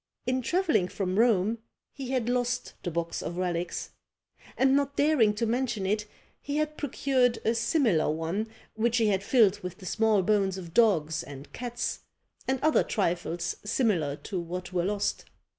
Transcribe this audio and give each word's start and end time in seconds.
In 0.25 0.41
travelling 0.41 0.87
from 0.87 1.19
Rome 1.19 1.59
he 1.91 2.09
had 2.09 2.27
lost 2.27 2.73
the 2.81 2.89
box 2.89 3.21
of 3.21 3.37
relics; 3.37 3.91
and 4.57 4.75
not 4.75 4.95
daring 4.95 5.31
to 5.35 5.45
mention 5.45 5.85
it, 5.85 6.07
he 6.41 6.57
had 6.57 6.75
procured 6.75 7.37
a 7.45 7.53
similar 7.53 8.09
one, 8.09 8.47
which 8.73 8.97
he 8.97 9.09
had 9.09 9.21
filled 9.21 9.59
with 9.59 9.77
the 9.77 9.85
small 9.85 10.23
bones 10.23 10.57
of 10.57 10.73
dogs 10.73 11.21
and 11.21 11.53
cats, 11.53 11.99
and 12.47 12.59
other 12.63 12.83
trifles 12.83 13.57
similar 13.63 14.15
to 14.15 14.39
what 14.39 14.73
were 14.73 14.85
lost. 14.85 15.25